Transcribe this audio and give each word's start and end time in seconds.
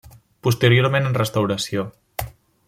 Posteriorment 0.47 1.05
en 1.11 1.19
restauració. 1.19 1.85